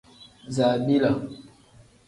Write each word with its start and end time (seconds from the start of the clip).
Zabiila. 0.55 1.11